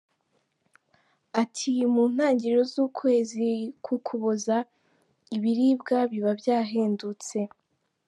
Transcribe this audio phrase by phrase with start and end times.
[1.41, 3.47] Ati “Mu ntangiriro z’ukwezi
[3.83, 4.57] kw’Ukuboza
[5.35, 7.37] ibiribwa biba byahendutse.